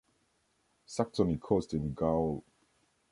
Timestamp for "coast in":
1.37-1.93